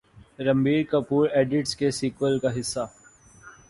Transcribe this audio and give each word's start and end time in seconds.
Ranbir 0.39 0.81
Kapoor 0.91 1.29
Idiots 1.29 1.75
کے 1.75 1.91
sequel 1.91 2.39
کا 2.39 2.59
حصہ 2.59 2.87